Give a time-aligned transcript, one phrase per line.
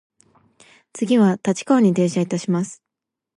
[0.93, 2.81] 次は立川に停車いたします。